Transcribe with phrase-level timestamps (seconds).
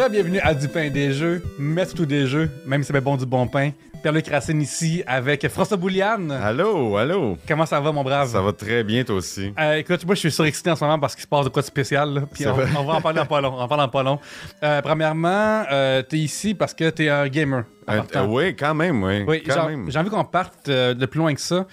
[0.00, 3.26] Re-bienvenue à Du pain des jeux, Maître tous des jeux, même si c'est bon du
[3.26, 3.72] bon pain.
[4.00, 6.30] Pierre-Luc Racine ici avec François Bouliane.
[6.30, 7.36] Allô, allô.
[7.46, 8.30] Comment ça va, mon brave?
[8.30, 9.52] Ça va très bien, toi aussi.
[9.58, 11.60] Euh, écoute, moi, je suis surexcité en ce moment parce qu'il se passe de quoi
[11.60, 12.14] de spécial.
[12.14, 13.54] là, Puis on, va en parler en pas long.
[13.58, 14.18] On en pas long.
[14.62, 17.64] Euh, premièrement, euh, t'es ici parce que t'es un gamer.
[17.90, 19.24] Euh, oui, quand même, oui.
[19.26, 19.90] Oui, quand genre, même.
[19.90, 21.66] j'ai envie qu'on parte de plus loin que ça.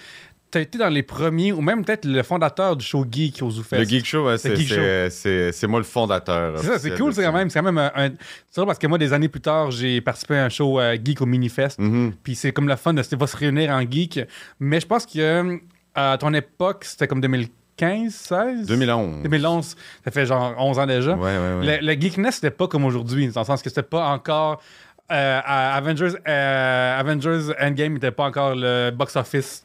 [0.50, 3.78] T'as été dans les premiers, ou même peut-être le fondateur du show Geek au ZooFest.
[3.80, 6.58] Le Geek Show, ouais, c'est, moi le fondateur.
[6.58, 7.50] C'est ça, c'est cool, c'est quand même.
[7.50, 7.92] C'est quand même un.
[7.94, 8.10] un-
[8.50, 11.20] C'est parce que moi, des années plus tard, j'ai participé à un show euh, geek
[11.20, 11.78] au Minifest.
[11.78, 12.12] Mhm.
[12.22, 14.20] Puis c'est comme le fun de va se réunir en geek.
[14.58, 15.56] Mais je pense que euh,
[15.94, 19.22] à ton époque, c'était comme 2015, 16 2011.
[19.24, 19.76] 2011.
[20.04, 21.14] Ça fait genre 11 ans déjà.
[21.14, 21.80] Ouais, ouais, ouais.
[21.82, 24.62] Le, le geekness, c'était pas comme aujourd'hui, dans le sens que c'était pas encore.
[25.10, 29.62] Euh, Avengers, euh, Avengers Endgame n'était pas encore le box-office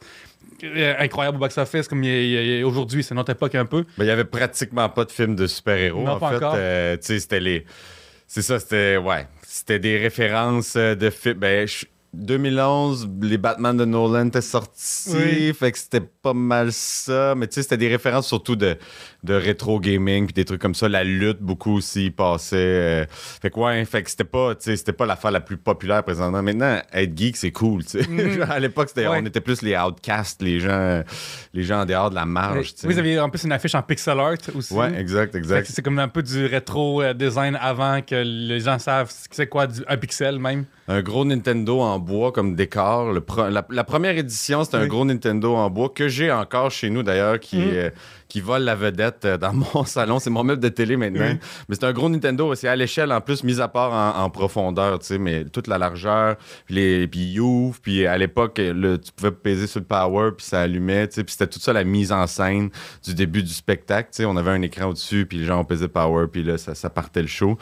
[0.62, 3.02] euh, incroyable au box-office comme il est- aujourd'hui.
[3.02, 3.82] C'est notre époque un peu.
[3.98, 6.06] Ben, il y avait pratiquement pas de films de super-héros.
[6.06, 6.44] En pas fait.
[6.44, 7.66] Euh, c'était les.
[8.26, 8.96] C'est ça, c'était.
[8.96, 9.26] Ouais.
[9.42, 11.38] C'était des références de films.
[11.38, 11.84] Ben, je-
[12.16, 15.10] 2011, les Batman de Nolan étaient sortis.
[15.14, 15.52] Oui.
[15.54, 17.34] Fait que c'était pas mal ça.
[17.36, 18.76] Mais tu sais, c'était des références surtout de,
[19.22, 20.88] de rétro gaming puis des trucs comme ça.
[20.88, 22.56] La lutte, beaucoup aussi passait.
[22.56, 25.56] euh, fait que ouais, fait que c'était pas, tu sais, c'était pas l'affaire la plus
[25.56, 26.42] populaire présentement.
[26.42, 28.32] Maintenant, être geek, c'est cool, tu sais.
[28.36, 29.02] Genre, à l'époque, Mhm.
[29.08, 29.18] Ouais.
[29.22, 31.02] on était plus les outcasts, les gens,
[31.52, 32.74] les gens en dehors de la marge.
[32.84, 34.72] Vous aviez en plus une affiche en pixel art aussi.
[34.72, 35.68] Ouais, exact, exact.
[35.70, 39.66] C'est comme un peu du rétro euh, design avant que les gens savent c'est quoi
[39.66, 40.64] du, un pixel même.
[40.86, 43.12] Un gros Nintendo en bois comme décor.
[43.12, 44.82] Le la, la première édition, c'était Oui.
[44.84, 47.88] un gros Nintendo en bois que j'ai encore chez nous d'ailleurs, qui, euh,
[48.28, 50.18] qui vole la vedette euh, dans mon salon.
[50.18, 51.38] C'est mon meuble de télé maintenant.
[51.68, 52.54] Mais c'est un gros Nintendo.
[52.54, 55.68] C'est à l'échelle en plus, mis à part en, en profondeur, tu sais, mais toute
[55.68, 59.86] la largeur, puis, les, puis il ouvre, puis à l'époque, tu pouvais peser sur le
[59.86, 62.68] power, puis ça allumait, tu sais, puis c'était tout ça la mise en scène
[63.02, 64.24] du début du spectacle, tu sais.
[64.26, 66.90] On avait un écran au-dessus, puis les gens ont pesé power, puis là, ça, ça
[66.90, 67.56] partait le show.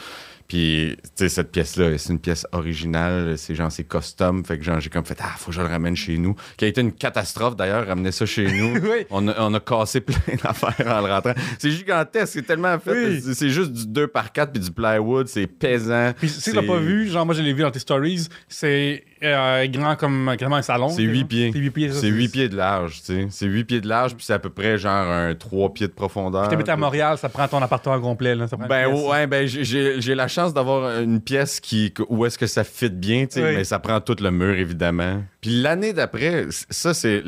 [0.52, 3.38] Puis, tu sais, cette pièce-là, c'est une pièce originale.
[3.38, 4.44] C'est genre, c'est custom.
[4.44, 6.34] Fait que, genre, j'ai comme fait, ah, faut que je le ramène chez nous.
[6.58, 8.74] Qui a été une catastrophe, d'ailleurs, ramener ça chez nous.
[8.82, 9.06] Oui.
[9.08, 11.32] on, a, on a cassé plein d'affaires en le rentrant.
[11.58, 12.34] C'est gigantesque.
[12.34, 12.90] C'est tellement fait.
[12.92, 13.20] Oui.
[13.22, 15.26] C'est- C'est juste du 2 par 4 puis du plywood.
[15.26, 16.12] C'est pesant.
[16.18, 19.66] Puis si t'as pas vu, genre moi je l'ai vu dans tes stories, c'est euh,
[19.68, 20.88] grand comme quasiment un salon.
[20.88, 21.50] C'est 8 pieds.
[21.52, 21.90] C'est 8 pieds.
[21.92, 23.26] ça, C'est 8 pieds de large, tu sais.
[23.30, 25.92] C'est 8 pieds de large, puis c'est à peu près genre un 3 pieds de
[25.92, 26.48] profondeur.
[26.48, 28.34] T'habites à Montréal, ça prend ton appartement complet.
[28.34, 28.48] Là.
[28.48, 29.04] Ça prend une Ben pièce.
[29.08, 33.26] ouais, ben j'ai- la chance d'avoir une pièce qui où est-ce que ça fit bien,
[33.26, 33.56] tu sais, Oui.
[33.56, 35.22] mais ça prend tout le mur évidemment.
[35.42, 37.20] Puis l'année d'après, ça c'est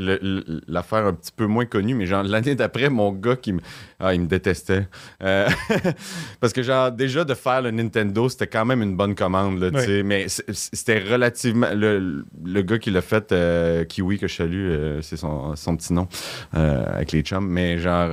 [0.69, 3.61] l'affaire un petit peu moins connue, mais genre l'année d'après, mon gars qui me
[4.01, 4.87] ah, il me détestait.
[5.23, 5.49] Euh,
[6.41, 9.71] parce que genre déjà de faire le Nintendo, c'était quand même une bonne commande là,
[9.71, 9.83] tu Oui.
[9.85, 14.69] sais, mais c'était relativement le, le gars qui l'a fait euh, Kiwi que je salue,
[14.71, 16.07] euh, c'est son, son petit nom
[16.53, 18.11] avec les chums, mais genre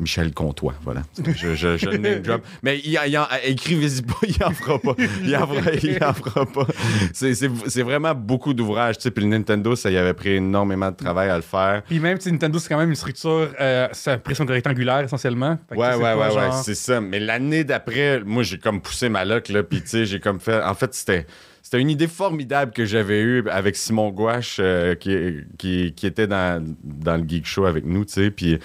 [0.00, 1.02] Michel Comtois, voilà.
[1.36, 2.42] Je, je, je le name drop.
[2.62, 4.94] Mais il, il en, écrivez-y pas, il en fera pas.
[5.22, 6.66] Il en fera, il en fera pas.
[7.12, 11.36] C'est vraiment beaucoup d'ouvrages, Puis le Nintendo, ça y avait pris énormément de travail à
[11.36, 11.82] le faire.
[11.86, 15.58] Puis même si Nintendo c'est quand même une structure, euh, un pression rectangulaire essentiellement.
[15.68, 17.00] Fait que Ouais, ouais, pas ouais, ouais, c'est ça.
[17.00, 20.40] Mais l'année d'après, moi, j'ai comme poussé ma loc, là, puis tu sais, j'ai comme
[20.40, 20.62] fait...
[20.62, 21.26] En fait, c'était...
[21.62, 26.28] C'était une idée formidable que j'avais eue avec Simon Gouache, euh, qui, qui, qui était
[26.28, 28.58] dans, dans le Geek Show avec nous, tu sais, puis...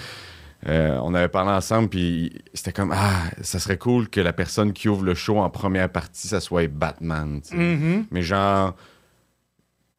[0.67, 4.73] euh, on avait parlé ensemble, puis c'était comme Ah, ça serait cool que la personne
[4.73, 7.41] qui ouvre le show en première partie, ça soit Batman.
[7.41, 7.55] tu sais.
[7.55, 8.05] Mhm.
[8.11, 8.75] Mais genre,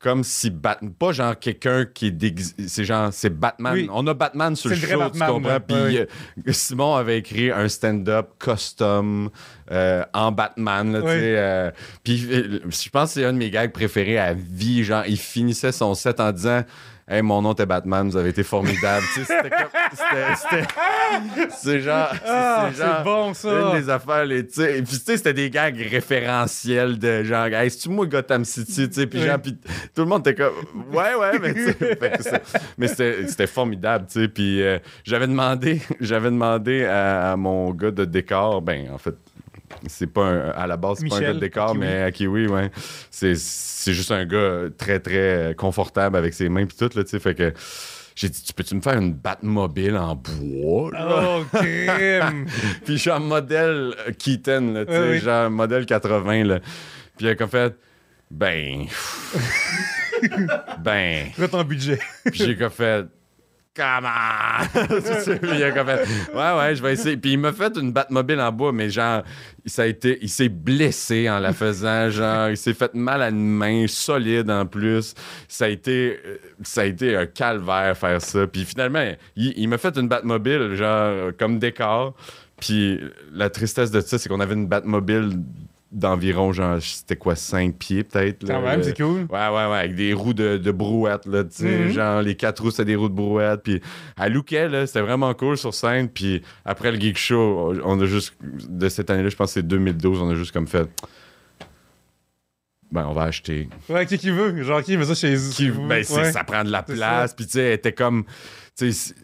[0.03, 0.93] comme si Batman.
[0.93, 2.55] Pas genre quelqu'un qui est déguisé.
[2.67, 3.73] C'est genre, c'est Batman.
[3.75, 3.89] Oui.
[3.93, 5.61] On a Batman sur le, show, vrai tu Batman, comprends?
[5.61, 6.07] Puis euh,
[6.49, 9.31] Simon avait écrit un stand-up custom
[9.71, 11.13] euh, en Batman, là, tu Oui.
[11.13, 11.37] sais.
[11.39, 11.71] euh,
[12.03, 14.85] Puis je pense que c'est un de mes gags préférés à vie.
[14.85, 16.63] Genre, il finissait son set en disant.
[17.09, 19.05] Hey, mon nom était Batman, vous avez été formidable.
[19.15, 21.49] C'était comme.
[21.51, 22.09] C'est genre.
[22.25, 23.49] Ah, c'est bon ça.
[23.51, 24.53] une des affaires, les, puis
[24.87, 29.07] tu sais, c'était des gags référentiels de genre, hey, c'est-tu moi Gotham City, tu sais,
[29.07, 29.27] puis Oui.
[29.27, 29.57] genre, puis
[29.95, 30.55] tout le monde était comme,
[30.93, 32.43] ouais, ouais, mais tu sais,
[32.79, 37.73] mais c'était c'était formidable, tu sais, puis euh, j'avais demandé, j'avais demandé à, à mon
[37.73, 39.15] gars de décor, ben, en fait,
[39.87, 42.47] c'est pas un- à la base, c'est pas un gars de décor, mais à Kiwi,
[42.47, 42.71] ouais,
[43.11, 47.11] c'est c'est juste un gars très, très confortable avec ses mains, puis tout, là, tu
[47.11, 47.53] sais, fait que
[48.15, 51.39] j'ai dit, tu peux-tu me faire une Batmobile en bois, là?
[51.39, 52.47] Oh, crime.
[52.85, 55.19] Puis genre modèle euh, Keaton, là, tu sais, Oui, oui.
[55.21, 56.59] genre modèle 80, là.
[57.17, 57.75] Puis il a comme fait,
[58.31, 58.85] ben...
[60.85, 61.27] ben...
[61.37, 61.99] Quoi ton budget?
[62.27, 63.07] Puis j'ai comme fait...
[63.75, 64.09] Comment?
[65.55, 67.17] Il a comme fait, ouais, ouais, je vais essayer.
[67.17, 69.23] Puis il m'a fait une Batmobile en bois, mais genre,
[69.65, 72.11] ça a été, il s'est blessé en la faisant.
[72.11, 75.15] Genre, il s'est fait mal à une main, solide en plus.
[75.49, 78.47] Ça a été, euh, ça a été un calvaire faire ça.
[78.47, 82.15] Puis finalement, il, il m'a fait une Batmobile, genre, comme décor.
[82.61, 83.01] Puis
[83.33, 85.31] la tristesse de ça, c'est qu'on avait une Batmobile
[85.93, 88.47] d'environ, genre, c'était quoi, 5 pieds peut-être.
[88.47, 89.27] Quand même, c'est cool.
[89.31, 91.91] Ouais, ouais, ouais, avec des roues de, de brouette, là, tu sais, Mhm.
[91.91, 93.81] genre, les quatre roues, c'était des roues de brouette, puis
[94.19, 98.07] elle lookait, là, c'était vraiment cool sur scène, puis après le Geek Show, on a
[98.07, 100.89] juste, de cette année-là, je pense que c'est 2012, on a juste comme fait,
[102.91, 103.69] ben, on va acheter.
[103.89, 104.63] Ouais, qui qui veut?
[104.63, 105.87] Genre, qui veut ça chez Qui- vous?
[105.87, 106.33] ben, Ouais.
[106.33, 108.25] ça prend de la place, puis tu sais, elle était comme,
[108.77, 109.15] tu sais,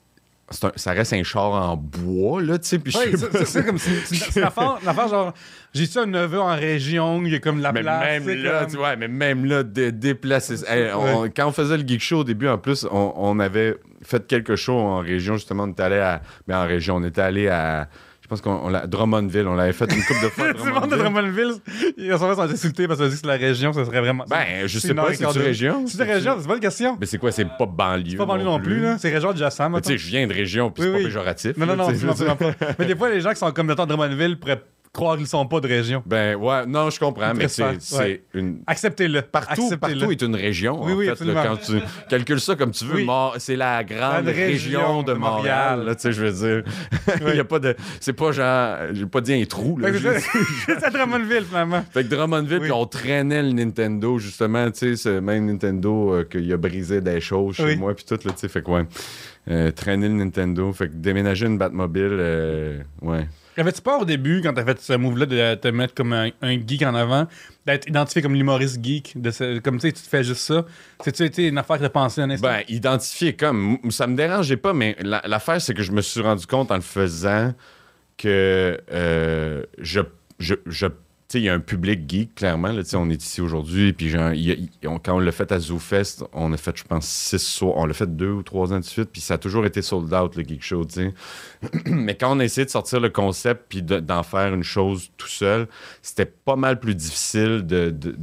[0.62, 3.78] un- ça reste un char en bois, là, tu sais, puis Ouais, c'est- c'est comme
[3.78, 5.34] c'est c'est- une affaire, genre
[5.74, 8.24] j'ai-tu un neveu en région, il y a comme de la Mais place.
[8.24, 10.64] même là, comme- tu vois, mais même là, dé- déplacer.
[10.66, 13.76] Hey, on- Quand on faisait le Geek Show au début, en plus, on, on avait
[14.02, 15.64] fait quelques shows en région, justement.
[15.64, 16.22] On était allé à.
[16.46, 17.88] Mais en région, on était allé à.
[18.28, 20.52] Je pense qu'on on l'a- Drummondville, on l'avait fait une couple de fois.
[20.52, 21.52] le monde de Drummondville.
[21.96, 24.26] Ils sont sont insultés parce qu'ils dit que c'est la région, ça serait vraiment.
[24.28, 25.46] Ben, je sais pas, heure et c'est quart une d'heure.
[25.46, 25.84] région.
[25.86, 26.98] C'est une région, c'est pas une question.
[27.00, 28.10] Mais c'est quoi, c'est pas banlieue.
[28.10, 28.98] C'est pas banlieue non plus, là.
[28.98, 31.56] C'est région adjacente, tu sais, je viens de région, puis c'est pas péjoratif.
[31.56, 31.88] Non, non, non.
[32.78, 34.62] Mais des fois, les gens qui sont comme mettons Drummondville pourraient
[34.98, 36.02] croire qu'ils sont pas de région.
[36.06, 37.62] Ben, ouais, non, je comprends, mais c'est
[37.96, 38.22] ouais.
[38.34, 38.62] une.
[38.66, 39.22] Acceptez-le.
[39.22, 39.78] Partout, Acceptez-le.
[40.00, 40.82] partout est une région.
[40.82, 41.42] Oui, en oui, fait, absolument.
[41.42, 43.08] là, quand tu calcules ça comme tu veux, Oui.
[43.38, 45.84] C'est la grande La région, région de Montréal.
[45.94, 46.72] Tu sais, je veux dire,
[47.28, 49.78] il y a pas de, c'est pas genre, j'ai pas dit un trou.
[49.78, 49.88] Là,
[50.66, 51.84] C'est à Drummondville, finalement.
[51.92, 56.24] fait que Drummondville, puis on traînait le Nintendo justement, tu sais, ce même Nintendo euh,
[56.24, 58.84] qu'il a brisé des choses chez moi puis tout là, tu sais, fait que ouais,
[59.50, 63.26] euh, traîner le Nintendo, fait que déménager une Batmobile, euh, ouais.
[63.56, 66.52] Avais-tu peur au début, quand t'as fait ce move-là, de te mettre comme un, un
[66.64, 67.26] geek en avant,
[67.66, 70.64] d'être identifié comme l'humoriste geek, de ce- comme tu sais, tu te fais juste ça?
[71.02, 72.46] C'est-tu été une affaire que t'as pensé un instant?
[72.46, 73.78] Ben, identifier comme.
[73.90, 76.76] Ça me dérangeait pas, mais la- l'affaire, c'est que je me suis rendu compte en
[76.76, 77.52] le faisant
[78.16, 80.00] que euh, je.
[80.38, 80.54] je,
[81.34, 82.69] il y a un public geek, clairement.
[82.72, 86.52] Là, Tu sais, on est ici aujourd'hui, puis quand on l'a fait à ZooFest, on
[86.54, 87.76] a fait, je pense, six soirs.
[87.76, 90.12] On l'a fait deux ou trois ans de suite, puis ça a toujours été sold
[90.14, 91.14] out, le Geek Show, tu sais.
[91.86, 95.10] Mais quand on a essayé de sortir le concept puis de- d'en faire une chose
[95.19, 95.69] tout seul,
[96.00, 98.16] c'était pas mal plus difficile de, de,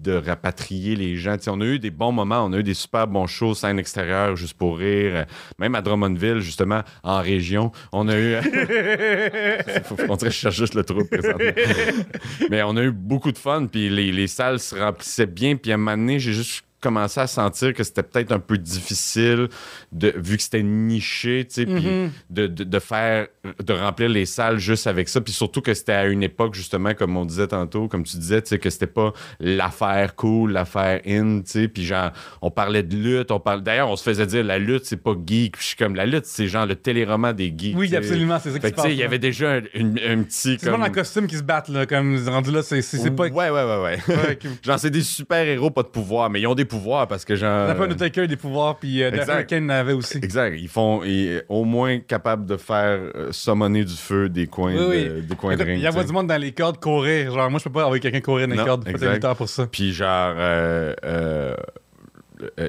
[0.00, 1.36] de rapatrier les gens.
[1.46, 4.36] On a eu des bons moments, on a eu des super bons shows, scène extérieure,
[4.36, 5.12] juste pour rire.
[5.14, 5.24] Euh,
[5.58, 8.36] Même à Drummondville, justement, en région, on a eu.
[9.84, 11.38] Faut, on dirait que je cherche juste le trou présentement.
[12.50, 15.56] Mais on a eu beaucoup de fun, puis les, les salles se remplissaient bien.
[15.56, 18.56] Puis à un moment donné, j'ai juste commencé à sentir que c'était peut-être un peu
[18.58, 19.48] difficile,
[19.92, 22.10] de, vu que c'était niché, tu sais, Mhm.
[22.30, 23.26] de, de, de faire,
[23.64, 25.20] de remplir les salles juste avec ça.
[25.20, 28.40] Puis surtout que c'était à une époque, justement, comme on disait tantôt, comme tu disais,
[28.42, 31.68] tu sais, que c'était pas l'affaire cool, l'affaire in, tu sais.
[31.68, 32.10] Puis genre,
[32.42, 33.62] on parlait de lutte, on parlait.
[33.62, 35.52] D'ailleurs, on se faisait dire la lutte, c'est pas geek.
[35.56, 37.76] Puis je suis comme, la lutte, c'est genre le téléroman des geeks.
[37.76, 38.86] oui, absolument, c'est ça qui se passe.
[38.88, 40.56] il y avait déjà un, une- un petit.
[40.58, 40.78] C'est comme...
[40.80, 43.28] dans le costume qui se battent, là, comme rendu là, c'est pas.
[43.28, 44.38] Ouais, ouais, ouais, ouais.
[44.64, 47.68] Genre, c'est des super-héros, pas de pouvoir, mais ils ont des pouvoirs parce que genre.
[47.68, 49.10] A pas Undertaker des pouvoirs, puis euh.
[49.10, 50.18] Hurricane avait aussi.
[50.18, 50.54] Exact.
[50.58, 54.84] Ils font ils- au moins capables de faire euh, summoner du feu des coins, Oui,
[54.88, 55.04] oui.
[55.08, 55.78] de, des coins de ring.
[55.78, 57.32] Il y a du monde dans les cordes courir.
[57.32, 58.88] Genre, moi, je peux pas envoyer quelqu'un courir dans les Non, cordes.
[58.88, 59.12] Exact.
[59.14, 59.66] lutteur pour ça.
[59.70, 61.54] Puis genre, euh, euh,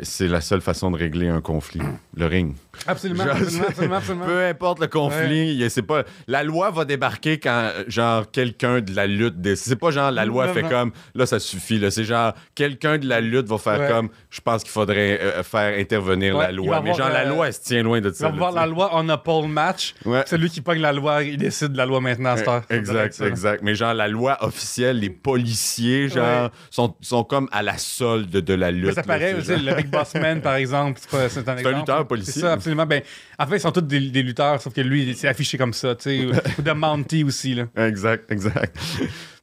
[0.03, 1.81] c'est la seule façon de régler un conflit,
[2.17, 2.55] le ring.
[2.87, 4.25] Absolument, Genre, absolument, absolument, absolument.
[4.25, 8.95] Peu importe le conflit, c'est pas la loi va débarquer quand euh, genre quelqu'un de
[8.95, 9.67] la lutte décide.
[9.67, 13.07] C'est pas genre la loi fait comme là ça suffit là, c'est genre quelqu'un de
[13.07, 13.87] la lutte va faire Ouais.
[13.89, 16.81] comme je pense qu'il faudrait euh, faire intervenir Ouais, la loi.
[16.81, 18.29] Mais genre la euh, loi elle se tient loin de ça.
[18.29, 19.93] là, voir tu la loi on a pole match.
[20.05, 20.23] Ouais.
[20.25, 22.63] Celui qui pogne la loi, il décide de la loi maintenant à cette heure.
[22.69, 23.29] Exact, Ça, là.
[23.29, 23.63] exact.
[23.63, 28.53] Mais genre, la loi officielle, les policiers, genre, sont, sont comme à la solde de
[28.53, 28.85] la lutte.
[28.87, 31.57] Mais ça là, paraît, genre- le Big Boss Man, par exemple, c'est pas- c'est un
[31.57, 31.75] exemple.
[31.77, 32.41] lutteur policier.
[32.61, 32.85] C'est absolument.
[32.85, 33.01] Ben,
[33.39, 35.73] en fait, ils sont tous des, des lutteurs, sauf que lui, il s'est affiché comme
[35.73, 36.25] ça, tu sais.
[36.59, 37.65] ou de Mountie aussi, là.
[37.75, 38.77] Exact, exact.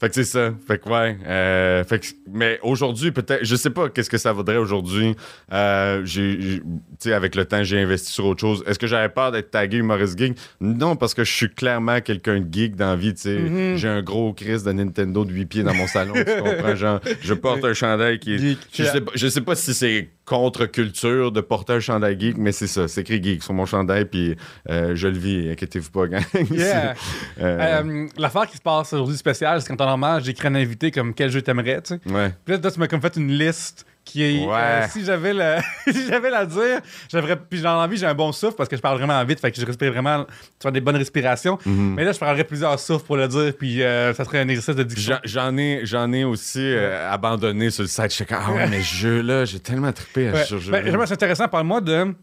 [0.00, 0.50] Fait que c'est ça.
[0.66, 1.16] Fait que ouais.
[1.26, 5.16] euh, fait que, mais aujourd'hui, peut-être, je sais pas qu'est-ce que ça vaudrait aujourd'hui.
[5.52, 8.62] Euh, j'ai, j'ai- avec le temps, j'ai investi sur autre chose.
[8.66, 10.36] Est-ce que j'avais peur d'être tagué humoriste geek?
[10.60, 13.38] Non, parce que je suis clairement quelqu'un de geek dans la vie, tu sais.
[13.38, 13.76] Mhm.
[13.76, 16.76] J'ai un gros Chris de Nintendo de 8 pieds dans mon salon, tu comprends?
[16.76, 18.38] Genre, je porte un chandail qui est...
[18.38, 18.58] Geek.
[18.72, 22.52] Je sais, pas, je sais pas si c'est contre-culture de porter un chandail geek, mais
[22.52, 22.86] c'est ça.
[22.88, 24.36] C'est écrit geek sur mon chandail, puis
[24.68, 25.50] euh, je le vis.
[25.50, 26.22] Inquiétez-vous pas, gang.
[26.50, 26.94] Yeah.
[27.40, 31.12] Euh, L'affaire qui se passe aujourd'hui spéciale, c'est quand en normal, j'écris un invité comme
[31.14, 32.12] quel jeu t'aimerais, tu sais.
[32.12, 32.32] ouais.
[32.44, 34.46] Puis là, toi, tu m'as comme fait une liste qui est.
[34.46, 34.54] Ouais.
[34.54, 36.80] euh, si j'avais la, si j'avais la dire,
[37.12, 37.36] j'aimerais.
[37.36, 39.60] Puis j'ai envie, j'ai un bon souffle parce que je parle vraiment vite, fait que
[39.60, 40.24] je respire vraiment.
[40.24, 41.58] Tu fais des bonnes respirations.
[41.66, 41.94] Mhm.
[41.94, 44.76] Mais là, je parlerais plusieurs souffles pour le dire, puis euh, ça serait un exercice
[44.76, 45.18] de diction.
[45.24, 48.04] J'en- J'en ai, j'en ai aussi euh, abandonné sur le site.
[48.04, 50.44] Je suis comme, ah ouais, mais ce jeu-là, j'ai tellement trippé à Ouais.
[50.44, 50.72] ce jeu.
[50.72, 51.48] Ben, c'est intéressant.
[51.48, 52.14] Parle-moi de.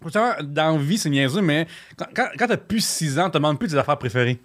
[0.00, 1.66] Pourtant, dans la vie, c'est niaiseux, mais
[1.96, 4.38] quand, quand, quand t'as plus 6 ans, on te demande plus tes affaires préférées.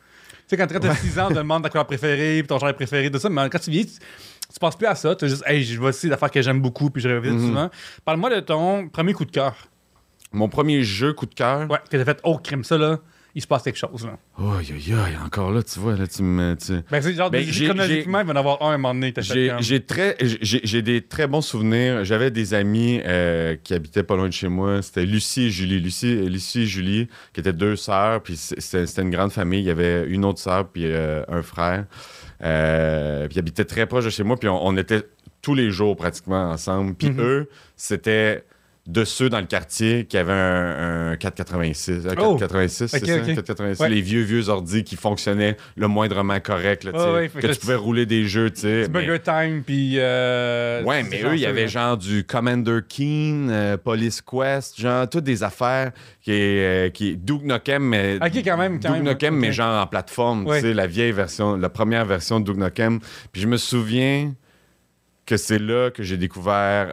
[0.57, 3.09] Sais, quand, t'as 6 ans, on te demande ta couleur préférée, puis ton genre préféré,
[3.09, 3.99] tout ça, mais quand tu vieillis, tu,
[4.53, 5.15] tu penses plus à ça.
[5.15, 7.47] Tu juste, hey, je vois aussi d'affaires que j'aime beaucoup, puis je reviens Mhm.
[7.47, 7.69] souvent.
[8.05, 9.55] Parle-moi de ton premier coup de cœur.
[10.31, 11.69] Mon premier jeu coup de cœur.
[11.69, 12.99] Ouais, que t'as fait, oh, crime, ça, là.
[13.35, 14.05] Il se passe quelque chose.
[14.05, 14.17] Là.
[14.37, 16.55] Aïe, aïe, aïe, encore là, tu vois, là, tu me.
[16.55, 18.93] tu- Ben, c'est genre, Ben, chronologiquement, il va y en avoir un à un moment
[18.93, 19.13] donné.
[19.17, 22.03] J'ai j'ai très j'ai j'ai des très bons souvenirs.
[22.05, 24.81] J'avais des amis euh, qui habitaient pas loin de chez moi.
[24.81, 25.79] C'était Lucie et Julie.
[25.79, 28.21] Lucie, Lucie et Julie, qui étaient deux sœurs.
[28.21, 29.61] Puis c'était une grande famille.
[29.61, 31.85] Il y avait une autre sœur puis euh, un frère.
[32.43, 34.37] Euh, puis ils habitaient très proche de chez moi.
[34.37, 35.03] Puis on, on était
[35.41, 36.93] tous les jours pratiquement ensemble.
[36.95, 37.19] Puis Mhm.
[37.21, 38.43] eux, c'était
[38.85, 42.05] de ceux dans le quartier qui avaient un, un 486.
[42.05, 42.35] Un Oh!
[42.37, 43.15] 486, c'est Ok, ça?
[43.15, 43.25] ok.
[43.35, 43.79] 486.
[43.81, 43.89] Ouais.
[43.89, 46.83] Les vieux, vieux ordi qui fonctionnaient le moindrement correct.
[46.83, 48.89] Là, Ouais, fait que que tu pouvais rouler des jeux, tu sais.
[48.89, 49.93] Burger Time, puis.
[49.99, 55.09] euh, Ouais, mais eux, il y avait genre du Commander Keen, euh, Police Quest, genre
[55.09, 59.35] toutes des affaires qui euh, qui Duke Nukem, mais quand même, quand Duke même, Nukem,
[59.37, 60.59] mais genre en plateforme, Ouais.
[60.61, 62.99] tu sais, la vieille version, la première version de Duke Nukem.
[63.31, 64.33] Puis je me souviens
[65.25, 66.89] que c'est là que j'ai découvert.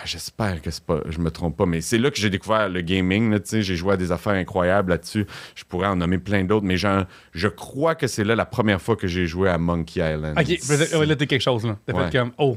[0.00, 2.68] Ah, J'espère que c'est pas, je me trompe pas, mais c'est là que j'ai découvert
[2.68, 3.38] le gaming.
[3.50, 5.26] J'ai joué à des affaires incroyables là-dessus.
[5.54, 8.96] Je pourrais en nommer plein d'autres, mais je crois que c'est là la première fois
[8.96, 10.38] que j'ai joué à Monkey Island.
[10.38, 11.78] Ok, là, t'es quelque chose, là.
[11.86, 12.04] T'as Ouais.
[12.10, 12.56] fait comme, oh.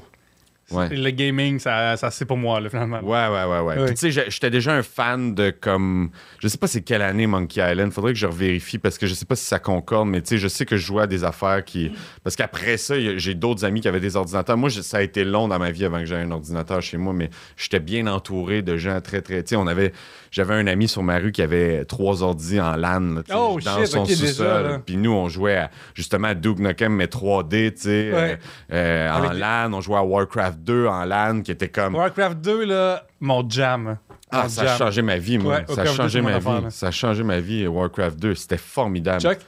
[0.71, 0.89] Ouais.
[0.89, 2.99] Le gaming, ça, ça c'est pour moi, là, finalement.
[3.01, 3.79] Ouais, ouais, ouais, ouais.
[3.79, 3.85] Ouais.
[3.87, 6.11] Puis tu sais, j'étais déjà un fan de comme.
[6.39, 7.91] Je sais pas c'est quelle année Monkey Island.
[7.91, 10.37] Faudrait que je revérifie parce que je sais pas si ça concorde, mais tu sais,
[10.37, 11.91] je sais que je jouais à des affaires qui.
[12.23, 14.57] Parce qu'après ça, j'ai d'autres amis qui avaient des ordinateurs.
[14.57, 17.13] Moi, ça a été long dans ma vie avant que j'aie un ordinateur chez moi,
[17.13, 19.43] mais j'étais bien entouré de gens très, très.
[19.43, 19.93] Tu sais, on avait.
[20.31, 23.77] J'avais un ami sur ma rue qui avait trois ordis en LAN là, Oh, dans
[23.79, 24.81] shit, son ok, déjà, sous-sol.
[24.85, 28.39] Puis nous, on jouait à, justement à Duke Nukem, mais 3D, tu sais, Ouais.
[28.71, 29.73] euh, euh, en Avec- LAN.
[29.73, 31.95] On jouait à Warcraft 2 en LAN, qui était comme.
[31.95, 33.97] Warcraft 2, là, mon jam.
[34.31, 35.55] Ah, Mon ça a changé ma vie, moi.
[35.57, 36.71] Ouais, ça a Warcraft 2, changé ma vie.
[36.71, 38.33] Ça a changé ma vie, Warcraft 2.
[38.35, 39.19] C'était formidable.
[39.21, 39.39] Chuck?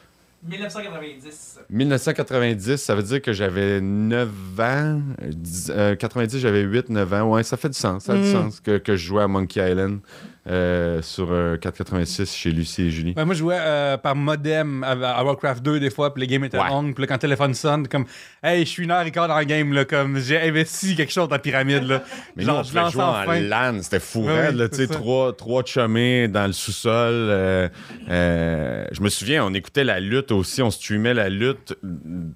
[0.45, 1.59] 1990.
[1.69, 4.27] 1990, ça veut dire que j'avais 9
[4.59, 4.99] ans.
[5.21, 7.31] Euh, dix- euh, 90, j'avais 8, 9 ans.
[7.31, 8.03] Ouais, ça fait du sens.
[8.03, 8.31] Ça a du Mm.
[8.31, 9.99] sens que, que je jouais à Monkey Island
[10.47, 13.13] euh, sur euh, 486 chez Lucie et Julie.
[13.15, 16.27] Ouais, moi, je jouais euh, par modem à, à Warcraft 2 des fois, puis le
[16.27, 16.91] game était Ouais.
[16.93, 18.05] puis là, quand le téléphone sonne, comme,
[18.43, 21.13] hey, je suis une heure et quart dans le game, là, comme, j'ai investi quelque
[21.13, 22.03] chose dans la pyramide, là.
[22.35, 23.23] Mais Genre, nous, on je lance jouer en.
[23.47, 23.81] LAN.
[23.81, 24.99] C'était fou, Ouais, raide, oui, là, tu sais, c'est ça.
[24.99, 27.13] trois, trois dans le sous-sol.
[27.13, 27.69] euh,
[28.09, 30.61] euh, je me souviens, on écoutait la lutte aussi.
[30.61, 31.75] On streamait la lutte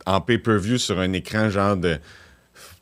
[0.06, 1.98] en pay-per-view sur un écran genre de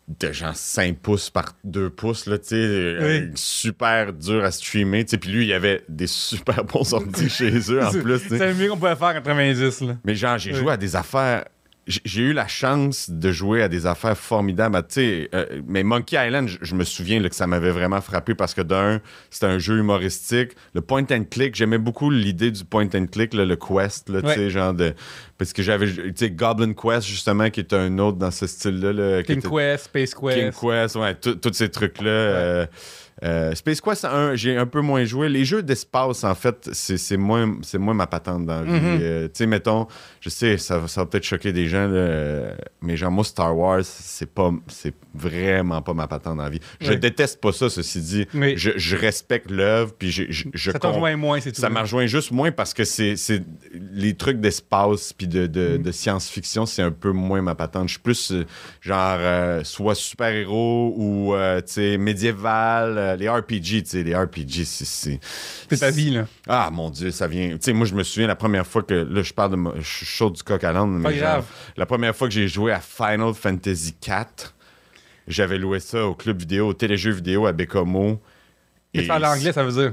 [0.08, 5.04] de genre 5 pouces par 2 pouces, là, tu sais, euh, super dur à streamer,
[5.04, 8.22] tu sais, puis lui, il y avait des super bons ordi chez eux, en plus,
[8.22, 8.38] tu sais.
[8.38, 9.98] C'est le mieux qu'on pouvait faire en 90, là.
[10.06, 10.58] Mais genre, j'ai Oui.
[10.60, 11.46] joué à des affaires.
[11.88, 14.76] J'ai eu la chance de jouer à des affaires formidables.
[14.88, 18.02] Tu sais, euh, mais Monkey Island, je, je me souviens là, que ça m'avait vraiment
[18.02, 20.54] frappé parce que d'un, c'était un jeu humoristique.
[20.74, 24.22] Le point and click, j'aimais beaucoup l'idée du point and click, là, le quest, là,
[24.22, 24.36] tu Ouais.
[24.36, 24.96] sais, genre de.
[25.38, 28.94] Parce que j'avais, tu sais, Goblin Quest, justement, qui est un autre dans ce style-là.
[28.94, 30.38] là, King était- Quest, Space Quest.
[30.38, 32.10] King Quest, ouais, tous ces trucs-là.
[32.10, 32.66] euh,
[33.24, 35.30] euh, Space Quest, j'ai un peu moins joué.
[35.30, 38.72] Les jeux d'espace, en fait, c'est moins, moins ma patente dans la vie.
[38.72, 39.00] Mhm.
[39.02, 39.88] Euh, tu sais, mettons,
[40.20, 43.58] je sais, ça, va- ça va peut-être choquer des gens, là, mais genre, moi, Star
[43.58, 46.60] Wars, c'est pas, c'est vraiment pas ma patente dans la vie.
[46.82, 46.98] Je Ouais.
[46.98, 48.28] déteste pas ça, ceci dit.
[48.34, 48.56] Oui.
[48.58, 51.62] Je, je respecte l'œuvre, puis je, je, je Ça rejoint moins, c'est tout.
[51.62, 53.16] ça m'a rejoint juste moins parce que c'est
[53.94, 55.82] les trucs d'espace puis de, de, Mm.
[55.84, 57.88] de science-fiction, c'est un peu moins ma patente.
[57.88, 58.46] Je suis plus euh,
[58.82, 61.34] genre euh, soit super-héros ou
[61.66, 65.20] tu sais médiéval, euh, les RPG, tu sais les RPG c'est- c'est
[65.70, 66.26] C'est ta vie, là.
[66.48, 67.50] Ah mon dieu, ça vient.
[67.52, 69.88] Tu sais moi je me souviens la première fois que là je parle de je
[69.88, 71.46] suis chaud du coq à l'âne, Pas mais genre, grave.
[71.78, 74.54] la première fois que j'ai joué à Final Fantasy 4,
[75.28, 78.22] j'avais loué ça au club vidéo, au téléjeu vidéo à Bécomo.
[78.94, 79.92] Et tu parles anglais, ça veut dire.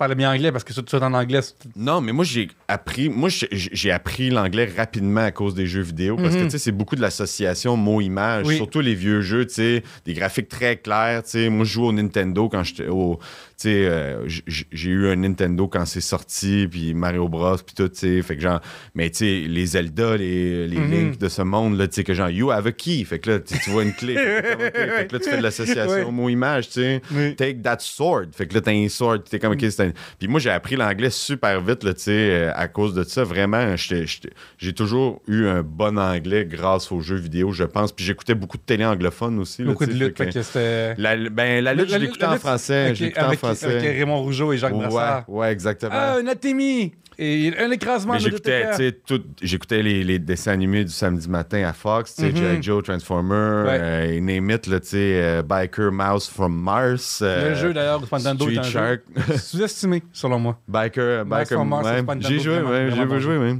[0.00, 1.40] Tu parles bien anglais parce que tout ça en anglais.
[1.76, 6.16] Non, mais moi, j'ai appris, moi, j'ai- appris l'anglais rapidement à cause des jeux vidéo
[6.16, 6.44] parce que, Mhm.
[6.46, 8.56] tu sais, c'est beaucoup de l'association mot-image, Oui.
[8.56, 11.50] surtout les vieux jeux, tu sais, des graphiques très clairs, tu sais.
[11.50, 13.18] Moi, je joue au Nintendo quand j'étais au.
[13.62, 17.98] Sais, euh, j'ai eu un Nintendo quand c'est sorti, puis Mario Bros, puis tout, tu
[17.98, 18.22] sais.
[18.22, 18.60] Fait que, genre,
[18.94, 20.90] mais tu sais, les Zelda, les, les Mhm.
[20.90, 23.04] Link de ce monde, là, tu sais, que genre, you have a key.
[23.04, 24.14] Fait que là, tu vois une clé.
[24.16, 24.78] Fait que.
[24.78, 26.10] Fait là, tu fais de l'association Ouais.
[26.10, 27.02] mot-image, tu sais.
[27.12, 27.36] Oui.
[27.36, 28.28] Take that sword.
[28.32, 29.24] Fait que là, t'as un sword.
[29.28, 32.10] T'es comme, OK, c'est un- Puis moi, j'ai appris l'anglais super vite, là, tu sais,
[32.12, 33.24] euh, à cause de ça.
[33.24, 37.92] Vraiment, j'ai toujours eu un bon anglais grâce aux jeux vidéo, je pense.
[37.92, 39.62] Puis j'écoutais beaucoup de télé anglophone aussi.
[39.64, 40.16] Beaucoup de lutte.
[40.16, 40.94] fait que que c'était.
[40.96, 42.94] La, ben, la lutte, je l'écoutais en français.
[42.94, 43.76] Je l'écoutais en avec, français.
[43.78, 45.24] avec Raymond Rougeau et Jacques ouais, Brassard.
[45.28, 45.92] ouais, exactement.
[45.94, 46.92] Ah, un atémie!
[47.22, 51.62] Et un écrasement Mais de j'écoutais, tout- j'écoutais les, les dessins animés du samedi matin
[51.68, 52.62] à Fox, tu sais, Mhm.
[52.62, 53.78] Joe, Transformer, Ouais.
[53.78, 57.20] euh, name it, là, tu sais, euh, Biker Mouse from Mars.
[57.22, 59.00] euh, Le jeu d'ailleurs de Nintendo Street Shark.
[59.36, 60.58] sous-estimé, selon moi.
[60.66, 62.02] Biker, Mouse Biker, from Mars, ouais.
[62.20, 63.56] J'ai joué, ouais, j'ai joué, ouais.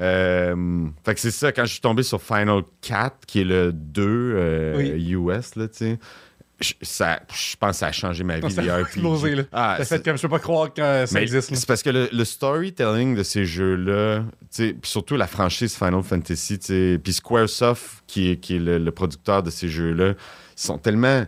[0.00, 3.72] Euh, fait que c'est ça, quand je suis tombé sur Final 4, qui est le
[3.72, 4.02] 2
[4.36, 5.10] euh, Oui.
[5.10, 5.98] US, là, tu sais,
[6.60, 9.42] je, ça, je pense que ça a changé ma vie, Ça a explosé, là.
[9.52, 11.54] Ah, Ça fait comme je peux pas croire que ça mais existe.
[11.54, 14.24] C'est parce que le, le storytelling de ces jeux-là,
[14.54, 16.58] puis surtout la franchise Final Fantasy,
[17.02, 20.16] puis Squaresoft, qui est, qui est le, le producteur de ces jeux-là, ils
[20.62, 21.24] sont tellement.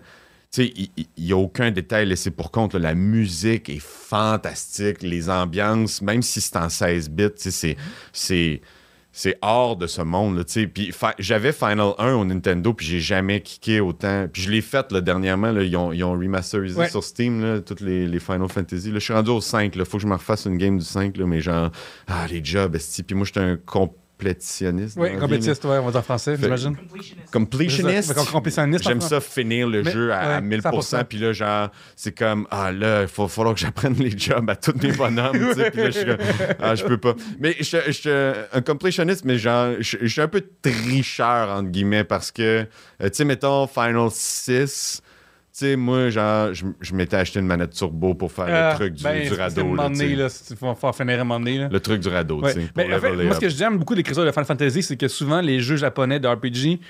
[0.58, 2.74] Il n'y a aucun détail laissé pour compte.
[2.74, 2.80] là.
[2.80, 8.60] La musique est fantastique, les ambiances, même si c'est en 16 bits, c'est-
[9.12, 9.38] c'est.
[9.42, 10.66] Hors de ce monde, là, tu sais.
[10.66, 14.26] Puis j'avais Final 1 au Nintendo, puis j'ai jamais kické autant.
[14.32, 16.88] Puis je l'ai fait, là, dernièrement, là, ils, ont, ils ont remasterisé Ouais.
[16.88, 18.88] sur Steam, là, toutes les, les Final Fantasy.
[18.90, 19.84] Là, je suis rendu au 5, là.
[19.84, 21.70] Faut que je me refasse une game du 5, là, mais genre,
[22.08, 23.02] ah, les jobs, esti.
[23.02, 23.98] Puis moi, j'étais un complétionniste.
[24.22, 26.76] Dans Oui, complétiste, ouais, on va dire en français, j'imagine.
[27.32, 28.14] Completionist.
[28.30, 28.84] Complétionniste.
[28.84, 30.62] J'aime ça finir le Mais- jeu à, à ouais, 1000%.
[30.70, 31.04] 100%.
[31.04, 34.56] Puis là, genre, c'est comme, ah là, il va falloir que j'apprenne les jobs à
[34.56, 35.32] tous mes bonhommes.
[35.38, 35.70] tu sais.
[35.72, 36.18] Puis là, je suis comme,
[36.60, 37.14] ah, je peux pas.
[37.38, 41.70] Mais je je suis un complétionniste, mais genre, je je suis un peu tricheur, entre
[41.70, 42.64] guillemets, parce que, euh,
[43.04, 45.02] tu sais, mettons, Final 6.
[45.54, 48.76] Tu sais, moi, genre, je, je m'étais acheté une manette turbo pour faire Ah, le
[48.76, 49.72] truc du, ben, du radeau.
[49.72, 50.28] un là, donné, là,
[50.58, 51.58] faut faire finir un moment donné.
[51.58, 51.68] là.
[51.70, 52.54] Le truc du radeau, Ouais.
[52.54, 52.66] tu sais.
[52.74, 54.96] Mais pour en fait, leveler moi, ce que j'aime beaucoup d'écriture de Final Fantasy, c'est
[54.96, 56.80] que souvent, les jeux japonais de RPG,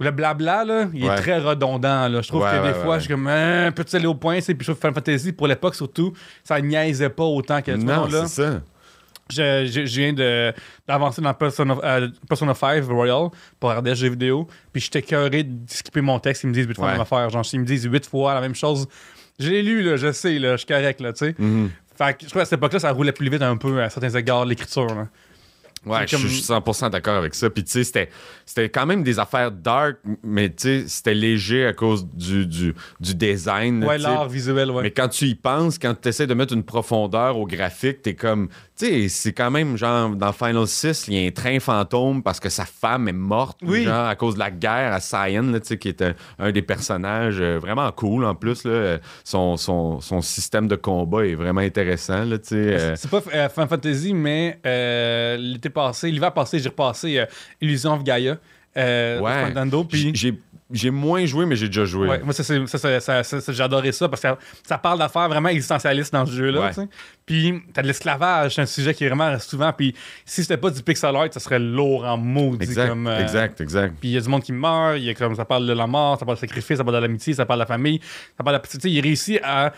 [0.00, 1.12] le blabla, là, il Ouais.
[1.12, 2.08] est très redondant.
[2.08, 2.22] Là.
[2.22, 4.40] Je trouve Ouais, que ouais, des fois, je suis comme, hein, peux-tu aller au point?
[4.40, 7.72] c'est Puis je trouve que Final Fantasy, pour l'époque surtout, ça niaisait pas autant que
[7.72, 8.26] Non, là.
[8.26, 8.62] c'est ça.
[9.30, 10.52] Je, je- je viens de-
[10.86, 13.28] d'avancer dans Persona, euh, Persona 5 Royal
[13.58, 14.46] pour regarder des jeux vidéo.
[14.72, 16.44] Puis j'étais cœuré de skipper mon texte.
[16.44, 17.30] Ils me disent huit fois la même affaire?
[17.30, 18.86] Genre, ils me disent huit fois la même chose.
[19.38, 21.34] Je l'ai lu, là, je sais, là, je suis correct, là, tu sais.
[21.38, 21.70] Mhm.
[21.96, 24.10] Fait que je trouve qu'à cette époque-là, ça roulait plus vite un peu à certains
[24.14, 24.86] égards, l'écriture.
[24.94, 25.08] là.
[25.86, 27.50] Ouais, C'est je suis 100% d'accord avec ça.
[27.50, 28.08] Puis, tu sais, c'était,
[28.46, 32.74] c'était quand même des affaires dark, mais tu sais, c'était léger à cause du, du,
[33.00, 33.84] du design.
[33.84, 34.84] Ouais, l'art visuel, ouais.
[34.84, 38.14] Mais quand tu y penses, quand tu essaies de mettre une profondeur au graphique, t'es
[38.14, 38.48] comme.
[38.76, 42.40] Sais, c'est quand même genre dans Final 6, il y a un train fantôme parce
[42.40, 43.84] que sa femme est morte, Oui.
[43.84, 46.50] genre à cause de la guerre à Cyan, là, tu sais, qui est un, un
[46.50, 48.64] des personnages euh, vraiment cool en plus.
[48.64, 52.24] Là, son, son, son système de combat est vraiment intéressant.
[52.24, 56.58] Là, tu sais, euh, C'est pas euh, Final Fantasy, mais euh, l'été passé, l'hiver passé,
[56.58, 57.26] j'ai repassé euh,
[57.60, 58.38] Illusion of Gaia.
[58.76, 59.20] Ouais.
[59.52, 60.34] Nintendo, j'ai,
[60.74, 62.08] j'ai moins joué, mais j'ai déjà joué.
[62.08, 64.28] Ouais, moi, ça, ça, ça, ça- parce que
[64.66, 66.70] ça, parle d'affaires vraiment existentialistes dans ce jeu-là.
[66.76, 66.88] Ouais.
[67.24, 69.72] Puis, t'as de l'esclavage, c'est un sujet qui est vraiment souvent.
[69.72, 69.94] Puis,
[70.26, 72.64] si c'était pas du pixel art, ça serait lourd en maudit.
[72.64, 73.94] Exact, comme, euh, exact, exact.
[74.00, 75.86] Puis, il y a du monde qui meurt, y a comme, ça parle de la
[75.86, 78.00] mort, ça parle de sacrifice, ça parle de l'amitié, ça parle de la famille,
[78.36, 78.68] ça parle de la.
[78.80, 79.72] Sais, il réussit à,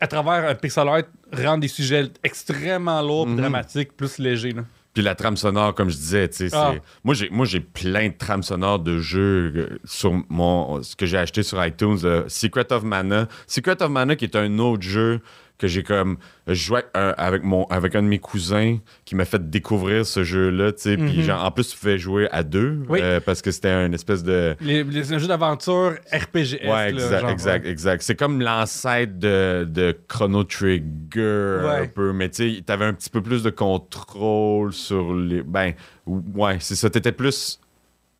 [0.00, 1.02] à travers un pixel art,
[1.32, 3.36] rendre des sujets extrêmement lourds, Mhm.
[3.36, 4.52] dramatiques, plus légers.
[4.52, 4.62] Là.
[4.94, 6.74] Puis la trame sonore, comme je disais, tu sais, c'est- Ah.
[7.02, 11.04] moi j'ai moi j'ai plein de trames sonores de jeux euh, sur mon ce que
[11.04, 13.26] j'ai acheté sur iTunes, euh, Secret of Mana.
[13.48, 15.20] Secret of Mana qui est un autre jeu
[15.56, 16.16] que j'ai comme
[16.48, 20.24] je jouais un- avec mon avec un de mes cousins qui m'a fait découvrir ce
[20.24, 21.22] jeu-là, tu sais, puis Mhm.
[21.22, 22.98] genre en plus tu pouvais jouer à deux Oui.
[23.02, 26.60] euh, parce que c'était un espèce de Les, les, un jeu d'aventure RPG.
[26.68, 28.02] Ouais, exact, exact, exact.
[28.02, 33.10] C'est comme l'ancêtre de, de Chrono Trigger un peu, mais tu sais, t'avais un petit
[33.10, 35.42] peu plus de contrôle sur les.
[35.42, 35.72] Ben,
[36.06, 36.90] ouais, c'est ça.
[36.90, 37.60] T'étais plus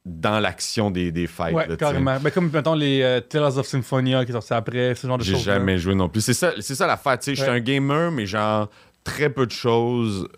[0.05, 1.55] dans l'action des, des fights.
[1.55, 2.19] Ouais, là, carrément.
[2.21, 5.25] Ben, comme, mettons, les euh, Tales of Symphonia qui sont sortis après, ce genre de
[5.25, 5.45] J'ai choses.
[5.45, 6.21] jamais joué non plus.
[6.21, 7.19] C'est ça, c'est ça l'affaire.
[7.19, 7.57] Tu sais, j'étais Ouais.
[7.57, 8.69] un gamer, mais genre,
[9.03, 10.29] très peu de choses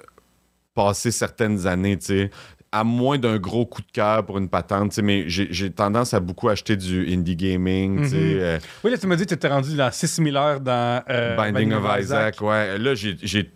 [0.74, 2.30] passées certaines années, tu sais.
[2.70, 5.70] À moins d'un gros coup de cœur pour une patente, tu sais, mais j'ai j'ai
[5.70, 8.16] tendance à beaucoup acheter du indie gaming, tu sais.
[8.16, 8.38] Mhm.
[8.40, 11.36] euh, Oui, là, tu m'as dit que tu étais rendu dans 6000 heures dans euh,
[11.36, 12.76] Binding of Isaac, ouais.
[12.94, 13.50] J'ai, j'ai,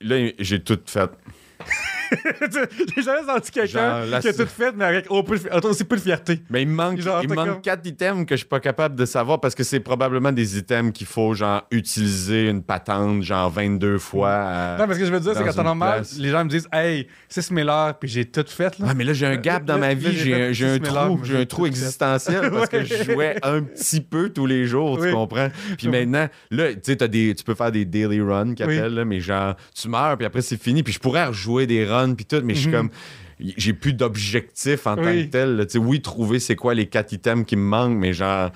[0.00, 1.10] là, j'ai tout fait.
[2.96, 5.22] J'ai jamais senti quelqu'un Genre, là, qui a c'est- tout fait, mais avec au-
[5.64, 6.40] aussi peu de fierté.
[6.50, 8.60] Mais il me manque, Genre, il me manque comme- quatre items que je suis pas
[8.60, 13.22] capable de savoir parce que c'est probablement des items qu'il faut, genre, utiliser une patente,
[13.22, 14.32] genre, 22 fois.
[14.32, 16.18] à- Non, mais ce que je veux dire, c'est dans qu'en temps une normal, place.
[16.18, 18.78] les gens me disent Hey, 6000 heures, puis j'ai tout fait.
[18.78, 18.86] Là.
[18.90, 20.06] Ah, mais là, j'ai un gap dans ma là, vie.
[20.12, 21.68] j'ai J'ai, fait un- j'ai un 6000 heures, trou, j'ai un trou fait.
[21.68, 25.12] existentiel parce que je jouais un petit peu tous les jours, tu Oui.
[25.12, 25.48] comprends?
[25.78, 28.78] Puis maintenant, là, tu sais, t'as des- tu peux faire des daily runs qu'ils Oui.
[28.78, 30.82] appellent, là, mais genre, tu meurs, puis après, c'est fini.
[30.82, 32.74] Puis je pourrais rejouer des runs, puis tout, mais je suis Mhm.
[32.74, 32.90] comme.
[33.38, 35.56] J'ai plus d'objectif en tant que tel.
[35.56, 35.66] là.
[35.66, 38.50] Tu sais, oui, trouver c'est quoi les quatre items qui me manquent, mais genre.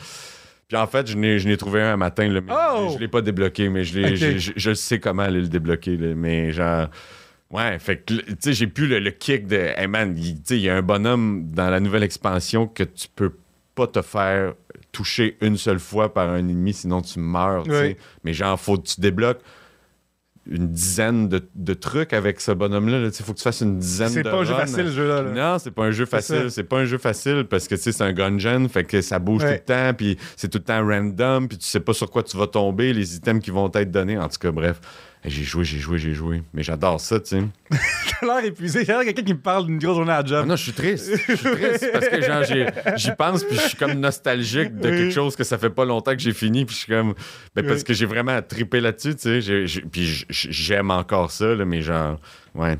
[0.69, 2.91] Puis en fait, je n'ai, je n'ai trouvé un un matin, là, mais Oh!
[2.95, 6.89] je l'ai pas débloqué, mais je, je, sais comment aller le débloquer, là, mais genre.
[7.51, 9.57] Ouais, fait que, tu sais, j'ai plus le, le kick de.
[9.77, 12.85] Hey man, il tu sais, il y a un bonhomme dans la nouvelle expansion que
[12.85, 13.35] tu peux
[13.75, 14.55] pas te faire
[14.93, 17.83] toucher une seule fois par un ennemi, sinon tu meurs, tu sais.
[17.89, 17.97] Oui.
[18.25, 19.41] Mais genre, faut que tu débloques
[20.47, 23.11] une dizaine de, de trucs avec ce bonhomme-là.
[23.13, 25.23] sais, faut que tu fasses une dizaine C'est de pas un jeu facile, ce jeu-là.
[25.23, 25.31] là.
[25.53, 26.51] Non, c'est pas un jeu C'est facile.
[26.51, 29.59] C'est pas un jeu facile parce que c'est un gungeon, fait que ça bouge Ouais.
[29.59, 32.23] tout le temps, puis c'est tout le temps random, puis tu sais pas sur quoi
[32.23, 34.19] tu vas tomber, les items qui vont être donnés.
[34.19, 34.81] En tout cas, bref.
[35.25, 36.43] J'ai joué, j'ai joué, j'ai joué.
[36.55, 37.43] Mais j'adore ça, tu sais.
[38.21, 38.85] J'ai l'air épuisé.
[38.87, 40.47] J'ai l'air quelqu'un qui me parle d'une grosse journée à la Ah job.
[40.47, 41.11] non, je suis triste.
[41.29, 42.43] Je suis triste parce que genre,
[42.97, 46.13] j'y pense puis je suis comme nostalgique de quelque chose que ça fait pas longtemps
[46.13, 47.15] que j'ai fini puis je suis comme
[47.55, 49.65] ben, parce que j'ai vraiment trippé là-dessus, tu sais.
[49.93, 52.19] Puis j'aime encore ça, là, mais genre,
[52.55, 52.79] ouais.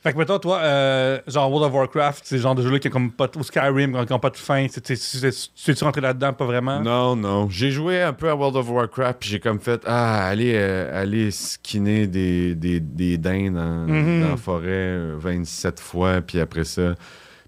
[0.00, 2.86] Fait que mettons, toi, euh, genre World of Warcraft, c'est le genre de jeu-là qui
[2.86, 4.64] a comme pas ou Skyrim, qui ont pas de fin.
[4.68, 6.78] Tu tu- tu- tu es-tu rentré là-dedans, pas vraiment?
[6.80, 7.48] Non, non.
[7.50, 11.02] J'ai joué un peu à World of Warcraft puis j'ai comme fait ah, aller, euh,
[11.02, 14.20] aller skinner des, des, des dindes dans, Mhm.
[14.22, 16.94] dans la forêt euh, 27 fois puis après ça.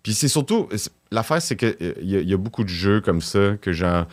[0.03, 0.69] Puis c'est surtout,
[1.13, 4.07] l'affaire, c'est qu'il y, a- y a beaucoup de jeux comme ça que genre,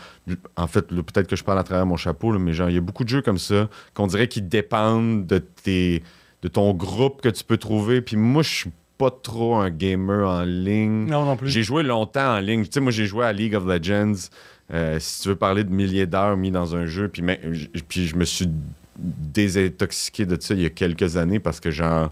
[0.57, 2.77] en fait, peut-être que je parle à travers mon chapeau, là, mais genre, il y
[2.77, 6.03] a beaucoup de jeux comme ça qu'on dirait qu'ils dépendent de tes,
[6.41, 8.01] de ton groupe que tu peux trouver.
[8.01, 11.05] Puis moi, je suis pas trop un gamer en ligne.
[11.07, 11.49] Non, non plus.
[11.49, 12.63] J'ai joué longtemps en ligne.
[12.65, 14.29] Tu sais, moi, j'ai joué à League of Legends.
[14.73, 17.39] Euh, si tu veux parler de milliers d'heures mis dans un jeu, puis, mais-
[17.87, 18.49] puis je me suis
[18.97, 22.11] désintoxiqué de ça il y a quelques années parce que, genre,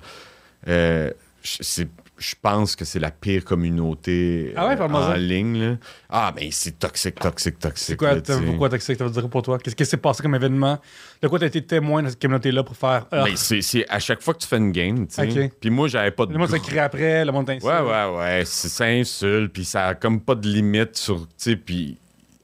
[0.68, 1.12] euh,
[1.44, 5.18] c'est- je pense que c'est la pire communauté Ah ouais, euh, en ça.
[5.18, 5.62] ligne.
[5.72, 5.76] là.
[6.10, 7.86] Ah, mais c'est toxique, toxique, toxique.
[7.88, 9.58] C'est quoi, là, tu pourquoi t'as que ça veut dire pour toi?
[9.60, 10.80] Qu'est-ce qui s'est passé comme événement?
[11.22, 13.06] De quoi t'as été témoin de cette communauté-là pour faire.
[13.12, 15.52] Ah, Mais c'est c'est à chaque fois que tu fais une game, tu sais.
[15.60, 17.66] Puis moi, j'avais pas de le monde s'est gros- crié après, le monde t'insulte.
[17.66, 18.44] Ouais, ouais, ouais.
[18.46, 21.20] C'est ça insulte, puis ça a comme pas de limite sur.
[21.22, 21.98] Tu sais, puis.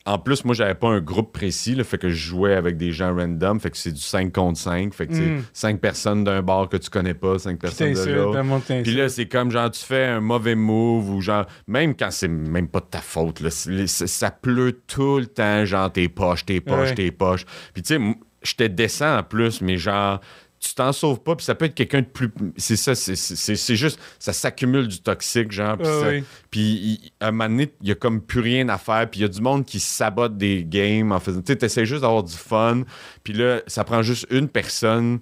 [0.05, 2.91] En plus, moi, j'avais pas un groupe précis, là, fait que je jouais avec des
[2.91, 5.43] gens random, fait que c'est du 5 contre 5, fait que c'est Mm.
[5.53, 8.81] 5 personnes d'un bar que tu connais pas, 5 Puis personnes de l'autre.
[8.83, 12.27] Puis là, c'est comme genre, tu fais un mauvais move ou genre, même quand c'est
[12.27, 16.61] même pas de ta faute, là, ça, pleut tout le temps, genre tes poches, tes
[16.61, 16.95] poches, Ouais.
[16.95, 17.45] tes poches.
[17.73, 18.01] Puis tu sais,
[18.41, 20.19] j'étais décent en plus, mais genre,
[20.63, 22.29] tu t'en sauves pas, puis ça peut être quelqu'un de plus.
[22.55, 25.75] C'est ça, c'est- juste, ça s'accumule du toxique, genre.
[25.77, 26.23] Puis Ah oui.
[26.51, 29.09] puis à un moment donné, il y a comme plus rien à faire.
[29.09, 31.41] Puis il y a du monde qui sabote des games en faisant.
[31.41, 32.83] Tu sais, t'essaies juste d'avoir du fun.
[33.23, 35.19] Puis là, ça prend juste une personne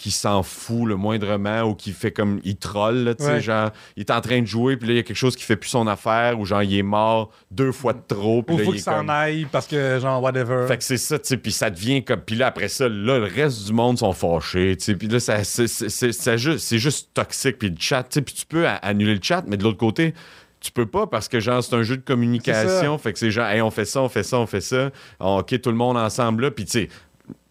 [0.00, 2.40] qui s'en fout le moindrement ou qui fait comme.
[2.42, 3.32] Il troll, tu sais.
[3.32, 3.40] Ouais.
[3.42, 5.44] Genre, il est en train de jouer, puis là, il y a quelque chose qui
[5.44, 8.42] fait plus son affaire ou genre, il est mort deux fois de trop.
[8.42, 10.66] Puis là, faut il qu'il est s'en comme- aille parce que, genre, whatever.
[10.66, 12.20] fait que c'est ça, tu sais, puis ça devient comme...
[12.22, 15.20] Puis là, après ça, là, le reste du monde sont fâchés, tu sais, puis là,
[15.20, 18.34] ça, c'est, c'est- c'est- ça juste, c'est juste toxique, puis le chat, tu sais, puis
[18.34, 20.14] tu peux annuler le chat, mais de l'autre côté,
[20.60, 23.48] tu peux pas parce que, genre, c'est un jeu de communication, fait que c'est genre,
[23.48, 26.44] hey, on fait ça, on fait ça, on fait ça, OK, tout le monde ensemble,
[26.44, 26.88] là, puis tu sais...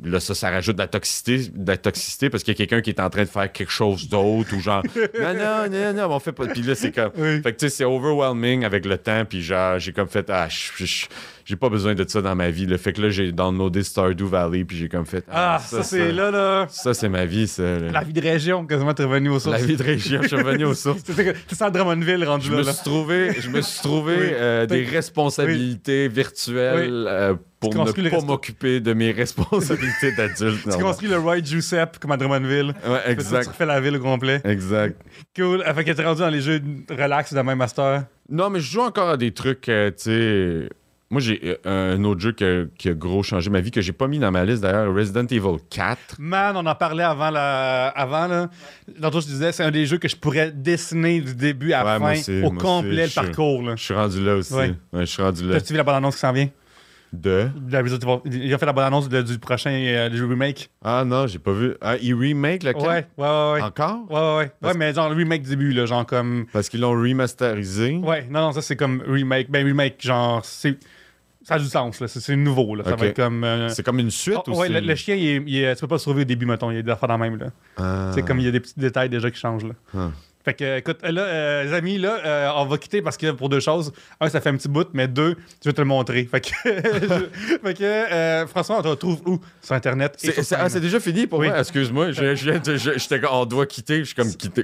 [0.03, 2.81] Là, ça, ça rajoute de la toxicité, de la toxicité parce qu'il y a quelqu'un
[2.81, 4.81] qui est en train de faire quelque chose d'autre ou genre,
[5.19, 6.47] non, non, non, non, on fait pas.
[6.47, 7.11] Puis là, c'est comme.
[7.17, 7.41] Oui.
[7.41, 9.25] Fait que, tu sais, c'est overwhelming avec le temps.
[9.25, 10.47] Puis, genre, j'ai comme fait, ah,
[11.45, 12.65] j'ai pas besoin de ça dans ma vie.
[12.65, 14.63] Le fait que là, j'ai downloadé Stardew Valley.
[14.63, 16.67] Puis, j'ai comme fait, Ah, ça, c'est là, là.
[16.69, 17.63] Ça, c'est ma vie, ça.
[17.63, 17.91] là.
[17.91, 19.59] La vie de région, quasiment, t'es revenu au sources.
[19.59, 21.01] La vie de région, je suis revenu aux sources.
[21.47, 22.59] C'est ça, Drummondville, rendu Je là.
[22.59, 22.71] me là.
[22.73, 24.27] suis trouvé, je me suis trouvé Oui.
[24.31, 30.69] euh, des responsabilités virtuelles euh, pour ne pas m'occuper de mes responsabilités d'adulte.
[30.69, 32.73] Tu construis le Roy Giuseppe comme à Drummondville.
[32.87, 33.47] Ouais, Tu exact.
[33.47, 34.41] refais la ville au complet.
[34.45, 34.99] Exact.
[35.35, 35.63] Cool.
[35.63, 38.05] Fait que t'es rendu dans les jeux relax de même master?
[38.29, 40.69] Non, mais je joue encore à des trucs, euh, tu sais.
[41.11, 43.81] Moi, j'ai euh, un autre jeu qui a, qui a gros changé ma vie, que
[43.81, 46.17] j'ai pas mis dans ma liste d'ailleurs, Resident Evil 4.
[46.19, 47.87] Man, on en parlait avant la.
[47.87, 48.49] Avant, là.
[49.01, 51.99] Tantôt, je disais, c'est un des jeux que je pourrais dessiner du début à la
[51.99, 53.73] Ouais, fin, au complet, le parcours, là.
[53.75, 54.53] Je suis rendu là aussi.
[54.53, 54.73] Ouais.
[54.93, 55.55] Ouais, je suis rendu là.
[55.55, 56.49] T'as-tu vu la bande-annonce qui s'en vient?
[57.11, 57.49] De?
[57.71, 60.69] La Resident Evil- Il a fait la bande-annonce de- du prochain euh, remake.
[60.83, 61.73] Ah non, j'ai pas vu.
[61.81, 63.51] Ah, ils remake le 4 Ouais, ouais, ouais.
[63.53, 63.61] ouais.
[63.61, 63.99] Encore?
[64.09, 64.51] Ouais, ouais, ouais.
[64.61, 66.45] Parce- Ouais, mais genre le remake du début, là, genre comme.
[66.53, 67.95] Parce qu'ils l'ont remasterisé.
[68.03, 69.49] Ouais, non, non, ça c'est comme remake.
[69.49, 70.77] Ben, remake, genre, c'est.
[71.41, 72.07] Ça a du sens, là.
[72.07, 72.83] C'est nouveau, là.
[72.83, 73.43] Ça va être comme.
[73.43, 75.73] euh, C'est comme une suite oh, ou ouais, le, le chien, il est- il est-
[75.75, 76.69] tu peux pas le sauver au début, mettons.
[76.69, 77.47] Il y a des affaires dans le même, là.
[77.77, 78.11] Ah.
[78.13, 79.73] C'est comme il y a des petits détails déjà qui changent, là.
[79.97, 80.11] Ah.
[80.49, 83.49] Fait que, écoute, là, euh, les amis, là, euh, on va quitter parce que pour
[83.49, 83.91] deux choses.
[84.19, 86.23] Un, ça fait un petit bout, mais deux, je vais te le montrer.
[86.25, 89.39] Fait que, je- fait que euh, François, on te retrouve où?
[89.61, 90.17] Sur Internet.
[90.23, 91.49] et C'est ah, déjà fini pour Oui.
[91.49, 91.59] moi?
[91.59, 92.13] Excuse-moi.
[92.13, 93.99] J'étais on doit quitter.
[93.99, 94.63] Je suis comme quitter.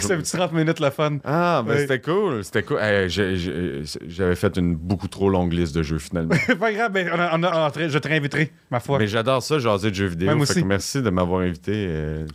[0.00, 1.18] C'est un petit 30 minutes, le fun.
[1.24, 1.80] Ah, ben Oui.
[1.80, 2.44] c'était cool.
[2.44, 2.78] C'était cool.
[3.08, 6.36] J'avais fait une beaucoup trop longue liste de jeux finalement.
[6.60, 9.00] pas grave, ben, on a- on a- on a- je te réinviterai, ma foi.
[9.00, 10.28] Mais j'adore ça, jaser de jeux vidéo.
[10.30, 10.62] Fait aussi.
[10.62, 11.90] que merci de m'avoir invité.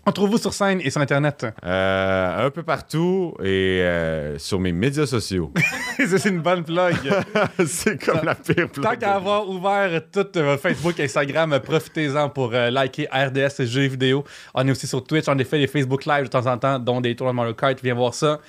[0.05, 1.45] On trouve vous sur scène et sur Internet?
[1.63, 5.51] un peu partout et euh, sur mes médias sociaux.
[5.97, 6.95] c'est une bonne plug.
[7.65, 8.99] c'est comme la pire Tant blague.
[8.99, 13.87] qu'à avoir ouvert tout euh, Facebook, Instagram, euh, profitez-en pour euh, liker RDS et jeux
[13.87, 14.23] vidéo.
[14.53, 16.79] On est aussi sur Twitch, on a fait des Facebook Live de temps en temps,
[16.79, 18.39] dont des tours de Mario Kart, viens voir ça.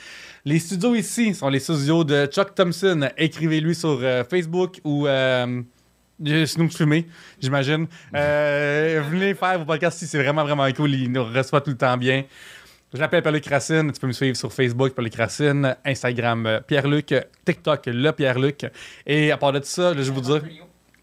[0.45, 3.09] Les studios ici sont les studios de Chuck Thompson.
[3.19, 5.07] Écrivez-lui sur Facebook ou
[6.21, 7.07] vous fumez,
[7.41, 7.87] j'imagine.
[8.15, 10.95] Euh, venez faire vos podcasts ici, c'est vraiment vraiment cool.
[10.95, 12.25] Il nous reçoit tout le temps bien.
[12.93, 13.93] Je m'appelle Pierre-Luc Racine.
[13.93, 18.67] Tu peux me suivre sur Facebook, Pierre-Luc Racine, Instagram, euh, Pierre-Luc, TikTok, le Pierre-Luc.
[19.07, 20.43] Et à part de ça, je vais vous dire.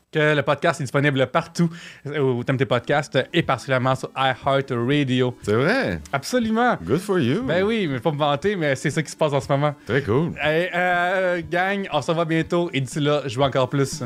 [0.09, 1.69] que le podcast est disponible partout
[2.05, 5.37] où t'aimes tes podcasts et particulièrement sur iHeartRadio.
[5.43, 5.99] C'est vrai?
[6.13, 6.77] Absolument.
[6.81, 7.43] Good for you.
[7.43, 9.75] Ben oui, mais pas me vanter, mais c'est ça qui se passe en ce moment.
[9.85, 10.31] Très cool.
[10.41, 14.01] Hey, euh, gang, on se revoit bientôt et d'ici là, je joue encore plus.